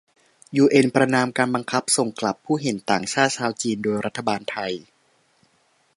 [0.57, 4.73] ยูเอ็นประณามการบังคับส่งกลับผู้เห็นต่างชาวจีนโดยรัฐบาลไทย